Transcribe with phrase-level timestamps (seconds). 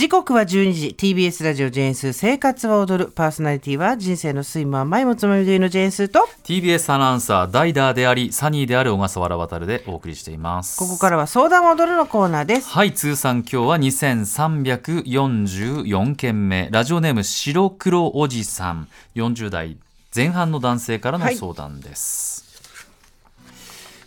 [0.00, 0.96] 時刻は12時。
[0.96, 6.26] TBS ラジオジェーンスー生活は踊るパーソナリティは人生の睡魔前もつまみ食いのジェーンスーと。
[6.42, 10.78] TBS アナウンサーダイダーでありサニーである小笠原渉でお送りしています。
[10.78, 12.70] ここからは相談を踊るのコーナーです。
[12.70, 16.70] はい通算今日は2344件目。
[16.72, 18.88] ラジオネーム白黒おじさん。
[19.16, 19.76] 40代
[20.16, 22.49] 前半の男性からの相談です、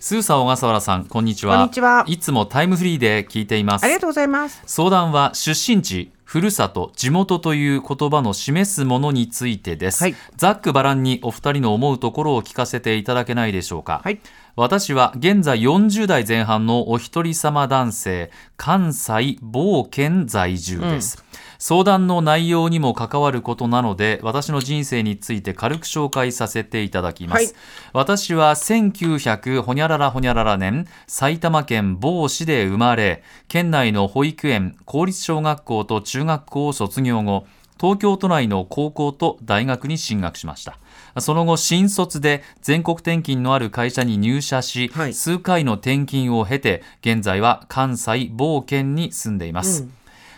[0.04, 1.56] スーサ小笠原さんこんにちは。
[1.60, 2.04] こんにちは。
[2.08, 3.86] いつもタイムフリーで聞いています。
[3.86, 4.62] ありがとうございます。
[4.66, 10.16] 相談は出身地ふるさと地元という言葉の示すものについてです、はい。
[10.36, 14.20] ざっくばらんにお二人の思うところを聞かせていただけないでしょうか、はい
[14.56, 21.24] 私は現在40代前半のお一人様男性関西某県在住です、
[21.58, 27.54] 相談の内容にも関わることなので私の人生について軽く紹介させていただきます、はい。
[27.94, 37.48] 私は1900ほにゃららほにゃらら年埼玉県某市で生まれ県内の保育園公立小学校と中学校を卒業後
[37.80, 40.78] 東京都内の高校と大学に進学しました。
[41.20, 45.14] その後新卒で全国転勤のある会社に入社し、はい。
[45.14, 49.88] 数回の転勤を経て現在は関西某県に住んでいます、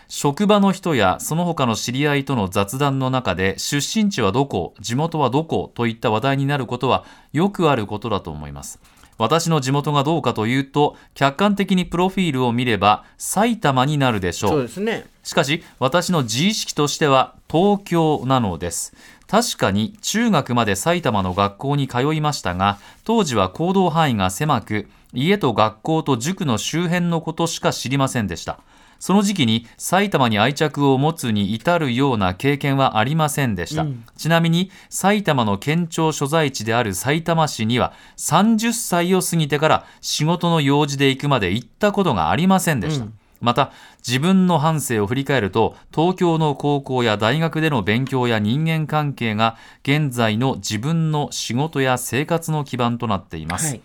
[0.08, 8.78] 職場の人やその他の知り合いとの雑談の中で出身地はどこ地元はどこといった話題になることはよくあることだと思います
[9.18, 14.50] 私の地元がどうかというと客観的にプロフィールを見れば埼玉になるでしょう。
[14.50, 15.06] そうですね。
[15.22, 18.94] しかし私の自意識としては東京なのです。
[19.26, 28.60] 確かに中学まで埼玉の学校に通いましたが当時は行動範囲が狭く家と学校と塾の周辺のことしか知りませんでした
[28.98, 43.06] その時期に埼玉に愛着を持つに至るような経験はありませんでした、ちなみに埼玉の県庁所在地である埼玉市には30歳を過ぎてから仕事の用事で行くまで行ったことがありませんでした、
[43.40, 43.72] また
[44.06, 53.80] 自分の半生を振り返ると東京の高校や大学での勉強や人間関係が現在の自分の仕事や生活の基盤となっています、はい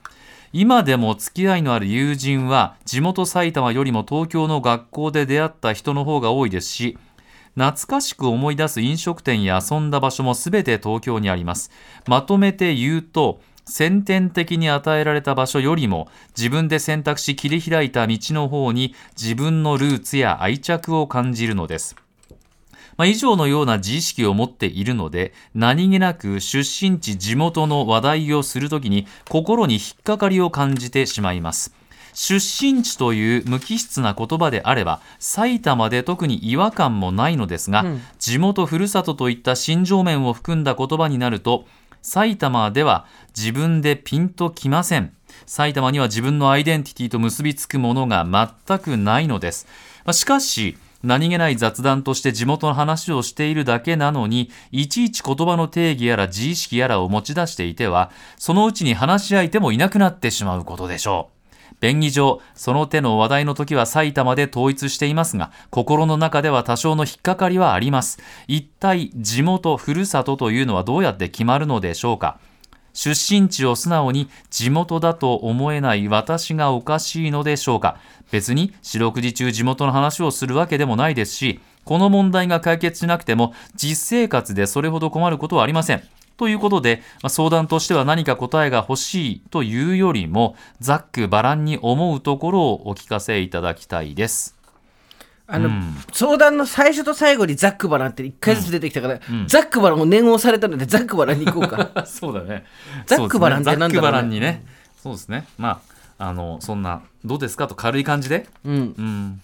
[0.53, 6.97] 今でも付き合いのある友人は地元埼玉よりも東京の学校で出会った人の方が多いですし
[7.55, 11.69] 懐かしく思い出す飲食店や遊んだ場所も全て東京にあります。
[12.07, 21.95] まとめて言うと先天的に与えられた場所よりも自分で選択し切り開いた道の方に自分のルーツや愛着を感じるのです。
[23.01, 31.73] まあ、以上のような自意識を持っているので何気なく出身地地元の話題をするときに心に引っかかりを感じてしまいます。
[32.13, 37.85] 出身地という無機質な言葉であれば埼玉で特に違和感もないのですが、
[38.19, 41.65] 地元ふるさとといった心情面を含んだ言葉になると
[42.03, 45.11] 埼玉では自分でピンときません。
[45.47, 48.27] 埼玉には自分のアイデンティティと結びつくものが
[48.67, 49.65] 全くないのです。
[50.05, 61.41] まあしかし何気ない雑談として地元の話をしているだけなのにいちいち言葉の定義やら自意識やらを持ち出していてはそのうちに話し相手もいなくなってしまうことでしょう。
[61.79, 68.19] 便宜上その手の話題の時は埼玉で統一していますが心の中では多少の引っかかりはあります。
[68.47, 72.39] 一体地元ふるさとというのはどうやって決まるのでしょうか。
[72.93, 77.97] 出身地を素直に地元だと思えない私がおかしいのでしょうか
[78.31, 86.03] 別に四六時中地元の話をするわけでもないですしこの問題が解決しなくても実生活でそれほど困ることはありません。
[86.37, 94.60] ということで、まあ相談としては何か答えが欲しいというよりもざっくばらんに思うところをお聞かせいただきたいです。
[95.53, 95.69] あの、
[96.13, 102.65] 相談の最初と最後にザックバランって一回ずつ出てきたから、ザックバランを念を押されたのでザックバランに行こうか そうだね。
[103.05, 104.65] ザックバランってなんだろうねザックバランにね。
[105.03, 105.45] そうですね。
[105.57, 105.81] ま
[106.19, 107.67] あ、あの、そんな、どうですか？
[107.67, 108.47] と軽い感じで？
[108.65, 109.41] うんうん。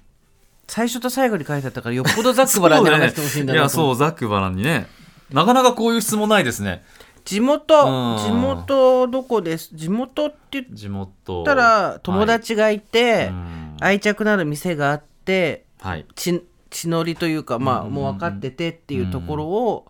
[0.68, 4.88] 最初と最後に書いてあったからよっぽどザックバランで話してほしいんだいや、なと思うそう、ザックバランにね。
[5.31, 6.84] なかなかこういう質問ないですね。
[7.25, 9.69] 地元うん地元どこです？
[9.74, 11.44] 地元って言っ地元。
[11.44, 16.06] たら友達がいて、うん愛着のある店があってはい。
[16.16, 19.86] 血血のりというかまあもう分かっててっていうところを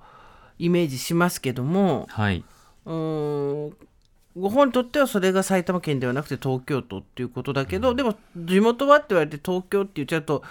[0.59, 2.43] イメージしますけどもはい。
[2.85, 3.77] うーん
[4.37, 10.43] ご本にとってはそれが埼玉県ではなくて東京都っていうことだけど、でも地元はって言われて東京って言っちゃうと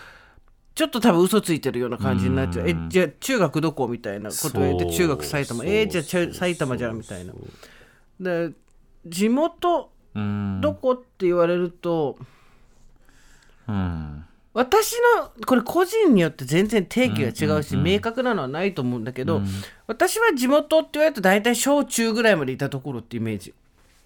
[0.75, 7.33] ちょっと多分嘘ついてるような感じになっちゃう、えじゃあ中学どこみたいなことを言って中学埼玉えじゃあ埼玉じゃんみたいな
[8.19, 8.53] で
[9.07, 10.61] 地元うん。
[10.63, 12.17] どこって言われると、
[13.69, 14.25] うん。
[14.57, 19.47] 私のこれ個人によって全然定義が違うし、明確なのはないと思うんだけど、うん。
[19.87, 23.53] 私は地元って言われると大体小中ぐらいまでいたところってイメージ。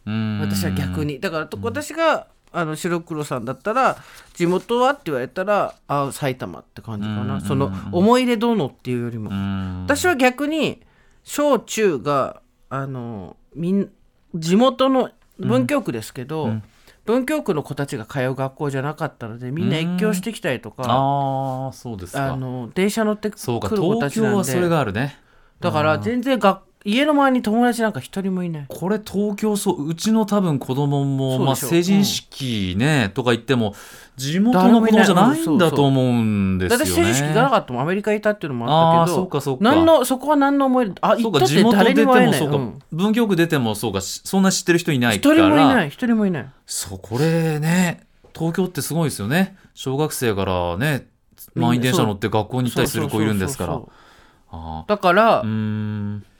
[0.06, 0.40] うん。
[0.40, 1.20] 私は逆に。
[1.20, 3.96] だからと私があの白黒さんだったら
[4.34, 9.84] 地元はって言われたらあ埼玉って感じかな、その思い入れどうのっていうよりも、うん。
[9.84, 10.82] 私は逆に
[11.22, 13.88] 小中があのみん
[14.34, 16.62] 地元の文京区ですけど、うん
[17.10, 22.32] 文京区の子たちが通う学校じゃなかったのでみんな越境してきたりとか、ああそうですか。
[22.32, 25.18] あの電車乗ってくる子た東ちなん京はそれでがあるね。
[25.58, 28.64] だから全然が家の周りに友達なんか一人もいない。
[28.66, 33.74] これ東京そううちの多分子供もまあ、成人式ね、とか言っても
[34.16, 36.84] 地元の子供じゃないんだと思うんですよね。
[36.84, 39.64] だって成人式行かなかったもんアメリカいたっていうのもあったけどそうかそうか。
[39.64, 42.78] 何のそこは何の思い出あそう行ったってか地元出て誰にもそうか、うん。
[42.92, 44.00] 文京区出てもそうか。
[44.00, 46.46] しそんな知ってる人いないか一ら人もいない一人もいない。
[46.64, 48.00] そうこれね
[48.34, 49.56] 東京ってすごいですよね。
[49.74, 51.08] 小学生からね
[51.54, 53.74] 満員電車乗って学校に行ったりする子いるんですから。
[53.74, 54.00] そうそうそうあ
[54.86, 55.44] だから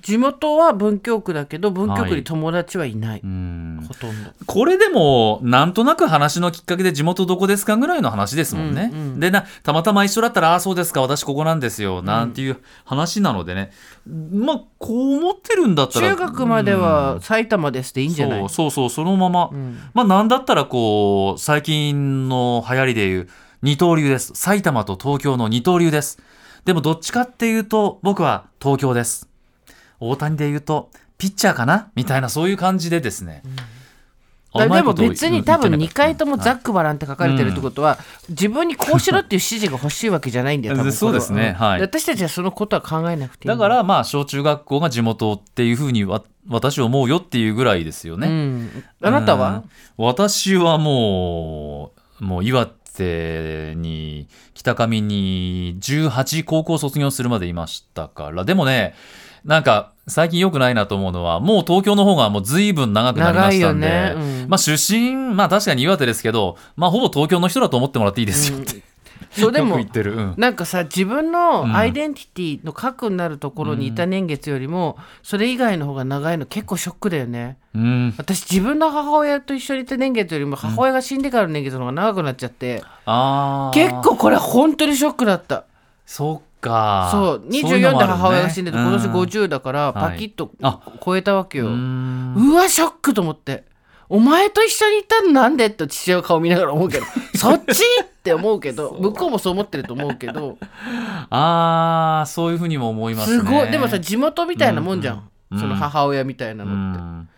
[0.00, 2.10] 地元は文京区だけど文京はい。
[2.10, 3.84] 区に友達はいない、うん。
[3.86, 4.30] ほとんど。
[4.46, 8.90] これでもなんとなく話のきっかけで地元どこですかぐらいの話ですもんね。
[8.92, 9.20] うんうん。
[9.20, 13.72] でなたまたま一緒だったら「ああそうですか私ここなんですよ」なんていう話なのでね、
[14.32, 19.78] まあこう思ってるんだったら中学までは埼玉ですでいいんじゃない、そうそうそうそのまま、うん。
[19.92, 23.28] まあなんだったらこう最近の流行りでいう
[23.62, 24.32] 二刀流です。
[24.34, 26.18] 埼玉と東京の二刀流です
[26.64, 29.28] でもどっちかっていうと僕は東京です。
[29.98, 31.90] 大谷で言うとピッチャーかな？
[31.94, 33.42] みたいなそういう感じでですね、
[34.54, 37.98] だでもうまいこと別に多分2言ってない回ともザックバランって書かれてるってことは、
[38.30, 41.52] 自分にこうしろっていう指示が欲しいわけじゃないんだよそうですね。
[41.52, 41.78] はい。
[41.78, 43.48] ん私たちはそのことは考えなくていい。
[43.48, 48.28] だからまあ小中学校が地元っていうふうにわ私は思うよっていうぐらいですよね。
[48.28, 49.64] うん、あなたは、
[49.98, 50.06] うん。
[50.06, 58.44] 私はもうもう岩手に北上に18高校卒業するまでいましたから。
[58.44, 58.94] でもね
[59.44, 64.14] なんか最近良くないなと思うのはもう東京の方がもう随分長くなりましたんで、ね。
[64.16, 64.48] うん。
[64.48, 68.82] まあ出身まあ確かに岩手ですけどまあほぼ東京の人だと思ってもらっていいですよって、
[69.30, 70.34] そうでもうん。
[70.36, 77.58] なんかさ自分のアイデンティティの核になるところにいた年月よりも、それ以外の方が長いの結構ショックだよね。
[77.74, 82.82] うん、私自分の母親と一緒にいた年月よりも母親が死んでからの年月の方が長くなっちゃって、
[83.72, 85.64] 結構これ本当にショックだった。
[86.06, 87.08] そっか。
[87.12, 87.42] そう。
[87.50, 90.12] い24で母親が死んでて今年うん50だからはい。
[90.12, 92.54] パキッとあ超えたわけよ、ううん。
[92.54, 93.64] わショックと思って
[94.10, 95.66] お前と一緒にいたのなんで？
[95.66, 97.06] って父親の顔見ながら思うけど。
[97.36, 97.82] そっち？
[98.02, 98.96] って思うけど。
[99.00, 100.58] 向こうもそう思ってると思うけど。
[101.30, 103.38] ああそういうふうにも思いますね。
[103.38, 103.70] すごい。
[103.70, 107.28] でもさ地元みたいなもんじゃん、うんその母親みたいなうのって、ん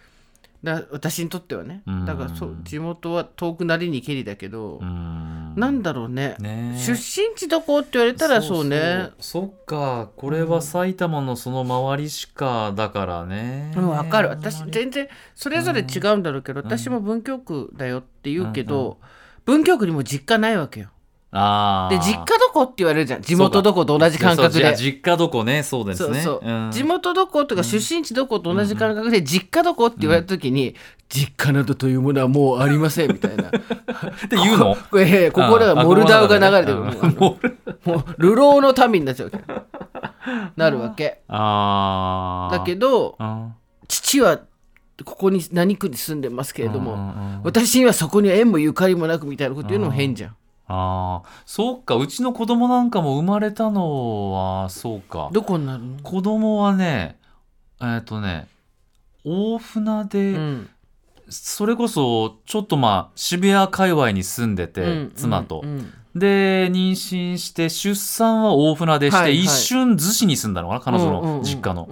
[0.63, 2.05] だ私にとってはね、うん。
[2.05, 5.55] だからそう地元は遠くなりにけりだけど、うん。
[5.57, 6.37] なんだろうね。
[6.39, 6.77] ね。
[6.79, 9.11] 出身地どこって言われたらそうね。
[9.19, 10.11] そっか。
[10.17, 13.73] これは埼玉のその周りしかだからね。
[13.77, 14.29] うん、分かる。
[14.29, 18.99] 私全然それぞれ違うんだろうけど、私も文京区だよって言うけど、
[19.45, 20.91] 文京区にも実家ないわけよ
[21.35, 23.23] ああで実家どこって言われるじゃん。
[23.23, 24.77] 地元どこと同じ感覚で。
[24.77, 25.63] 実家どこね。
[25.63, 26.21] そうですね。
[26.21, 26.71] そうそう、ん。
[26.71, 30.77] 地元どことか出身地どこと同じ感覚で実家どこって言われた時に、
[31.09, 33.45] 実家などというものはもうありませんみたいな。
[33.49, 34.77] って言うの？
[34.99, 36.81] ええここではモルダウが流れてる。
[36.81, 37.39] うんも
[37.97, 43.53] う流浪の民になっちゃうわけなるわけああだけどうん
[43.89, 44.39] 父は
[45.05, 50.37] ここに何区に住んでますけれども、うんうんうん私にはそこには縁もゆかりもなくみたいなこと言うのも変じゃん
[50.69, 55.29] ああそうかうちの子供なんかも生まれたのはそうか。
[55.33, 55.99] どこになるの？
[56.03, 57.19] 子供はね
[57.81, 58.47] えっ、とね
[59.25, 60.69] 大船で、うん。
[61.29, 65.93] それこそちょっとまあ渋谷界隈に住んでて、うん妻と、うん。
[66.15, 69.41] で妊娠して出産は大船でして、はいはい。
[69.41, 71.89] 一瞬逗子に住んだのかな彼女の実家の、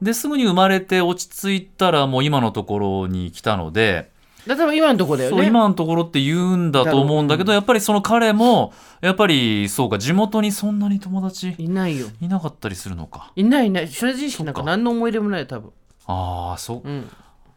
[0.00, 4.12] ですぐに生まれて落ち着いたらもう今のところに来たので、
[4.46, 5.46] だから今のとこだよね。
[5.46, 12.08] 今のところって言うんだと思うんだけど、やっぱりその彼もやっぱりそうか地元にそんなに友達いないよ。
[12.20, 13.32] いなかったりするのか。
[13.36, 13.88] いないいない。
[13.88, 15.70] 正直式なんか何の思い出もない多分。
[16.06, 17.08] ああそううん。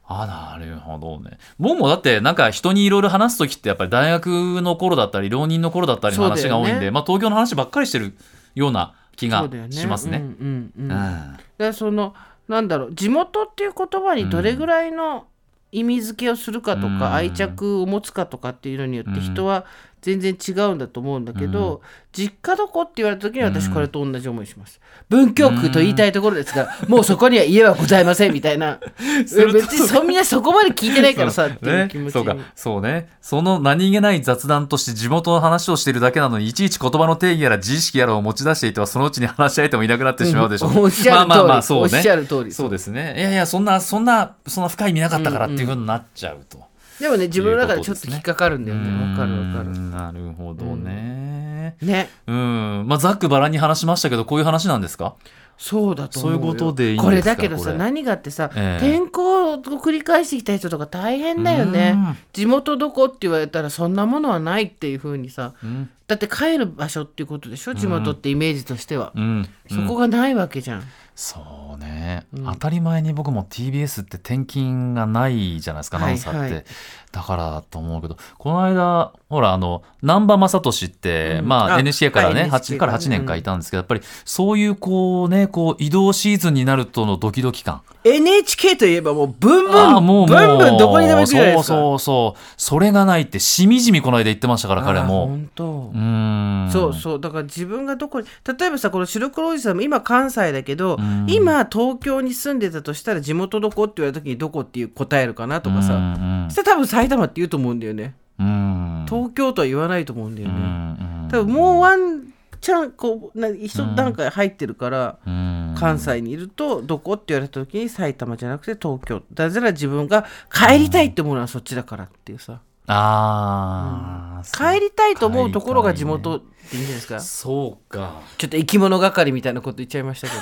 [0.09, 1.37] あなるほどね。
[1.59, 8.13] 僕もだってなんか人にいろいろ話す時ってやっぱり大学の頃だったり浪人の頃だったりの話が多いんで、ねまあ、東京の話ばっかりしてる
[8.55, 10.19] ような気がしますね。
[10.19, 10.83] うんうんうん。
[10.83, 10.87] うん。
[10.87, 12.13] だからその
[12.47, 15.25] なんだろう地元っていう言葉にどれぐらいの
[15.71, 17.13] 意味付けをするかとか、うん。
[17.13, 19.65] 愛着を持つかとかっていうのによって人は
[20.01, 24.79] 全然違うんだと思うんだけど、実家どこって言われた時に私これと同じ思いします。
[25.09, 28.79] 文京区と言いたいところですが、もうそこには家はございませんみたいな。
[29.23, 29.37] 別
[29.73, 32.35] にそみんなそこまで聞いてないからさ っていうね気持ちに、そうか。
[32.55, 33.09] そうね。
[33.21, 41.97] その何気ない雑談として地元の話をしているだけなのにいちいち言葉の定義やら自意識やらを持ち出していてはそのうちに話し相手もいなくなってしまうでしょう、う んおっしゃる通り、まあまあまあそうね。
[41.97, 42.51] おっしゃる通り。
[42.53, 43.15] そうですね。
[43.17, 46.65] いやいやそんなそんなそんな深い意味なかったからっていうふうになっちゃうと。
[46.99, 49.11] でもね自分の中でちょっと引っかかるんだよね。
[49.11, 49.79] わかるわかる。
[49.79, 51.75] なるほどね。
[51.81, 52.09] ね。
[52.27, 55.15] うん、まあざっくばらんに話しましたけどこういう話なんですか？
[55.57, 56.37] そうだと思うよ。
[56.37, 58.89] そういうことでいいんですかこれだけどさ何がってさ、ええ。
[58.99, 61.93] 転校を繰り返してきた人とか大変だよね。
[61.95, 62.17] うん。
[62.33, 67.75] 地元どこって言われたらそんなものはないっていう風にさうん、だって帰る場所っていうことでしょ？
[67.75, 70.83] 地元ってイメージとしては、うん、そこがないわけじゃん、
[71.15, 76.65] そうね、当たり前に僕も TBS って転勤がないじゃないですかアナウンサーって、はいはい
[77.09, 78.17] だからと思うけど。
[78.37, 81.47] この間ほらあの難波雅俊って、うん。
[81.47, 87.81] まああ NHK からね、はい8 NHK から8年間いたんですけど、やっぱりそういうこうねこう移動シーズンになるとのドキドキ感。
[88.03, 92.41] NHK といえばもうブンブンああもうブンブンどこにでも行くじゃないですかそうそうそう。
[92.57, 96.71] それがないってしみじみこの間言ってましたから彼あも本当うーん。
[96.71, 97.19] そうそう。
[97.19, 98.27] だから自分がどこに
[98.57, 101.25] 例えばさこの白黒おじさんも今関西だけど、ん。
[101.27, 108.15] 今東京に住んでたとしたら地元どこって言われた時にどこっていう答えるかなとかさ、うんそしたら多分埼玉って言うと思うんだよね。
[108.39, 109.05] うん。
[109.09, 111.27] 東京とは言わないと思うんだようね、ん。
[111.31, 112.27] 多分もうワン
[112.61, 115.75] チャンこうな一段階入ってるから、うん。
[115.77, 127.19] 関西にいるとどこって言われた時に埼玉じゃなくて東京だから自分が帰りたいって思うのはそっちだからっていうさ、ああ、帰りたいと思うところが地元っていいんじゃないですか。
[127.19, 128.21] そうか。
[128.37, 130.41] ちょっと生き物係みたいなこと言っちゃいましたけど。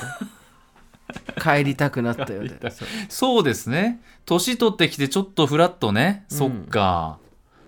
[1.42, 2.58] 帰りたくなったよね。
[2.72, 4.02] そうそうですね。
[4.26, 7.20] 年取ってきてちょっとフラッとね、そっか。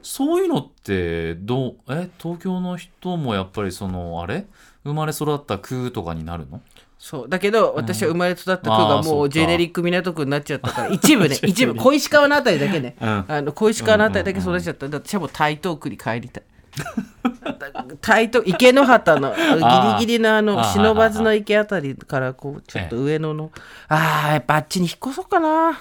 [0.01, 4.45] そういうのってどうえ東京の人もやっぱりそのあれ？
[4.83, 6.61] 生まれ育った区とかになるの？
[6.99, 7.29] そう。
[7.29, 11.37] だけど私は生まれ育った区あがもうジェネリック港区になっちゃったから 一部ね。
[11.43, 13.25] 一部小石川のあたりだけね、うん。
[13.27, 14.87] あの小石川のあたりだけ育っちゃった。
[14.87, 16.43] だって私はもう台東区に帰りたい。
[18.01, 19.33] 台東池の畑の
[19.99, 23.51] ギリギリのあのあー不忍の池あたりからこうちょっと上野の。
[23.87, 25.79] あーやっぱあっちに引っ越そうかな。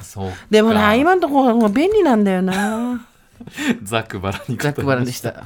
[0.51, 3.07] でもな今のところ便利なんだよな。
[3.83, 5.45] ざっくばらんにざっくばらんでした